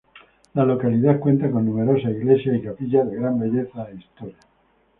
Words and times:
La 0.55 0.65
localidad 0.65 1.19
cuenta 1.19 1.51
con 1.51 1.63
numerosas 1.63 2.13
iglesias 2.13 2.55
y 2.55 2.61
capillas 2.61 3.07
de 3.07 3.17
gran 3.17 3.37
belleza 3.37 3.87
e 3.91 3.97
historia. 3.97 4.39